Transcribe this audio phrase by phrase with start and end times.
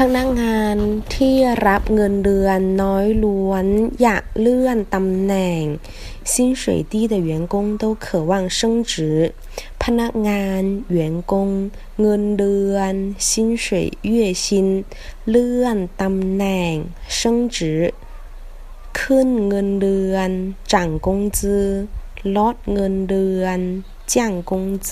[0.00, 0.76] พนักงาน
[1.14, 1.36] ที่
[1.66, 3.66] รับเงินเดือนน้อยล้วน
[4.02, 5.60] อยากเลื่อนตำแหน่ง
[6.32, 8.60] 薪水低的员工都渴望升
[8.90, 8.92] 职
[9.82, 10.62] พนักงาน
[10.98, 10.98] 员
[11.32, 11.34] 工
[12.00, 12.92] เงินเดือน
[13.28, 13.30] 薪
[13.64, 13.66] 水
[14.14, 14.46] 月薪
[15.28, 16.72] เลื่อนตำแหน่ง
[17.18, 17.20] 升
[17.56, 17.58] 职
[18.98, 20.28] ขึ้นเงินเดือน
[20.72, 20.74] 涨
[21.06, 21.38] 工资
[22.36, 23.58] ลดเงินเดือน
[24.12, 24.14] 降
[24.50, 24.52] 工
[24.86, 24.88] 资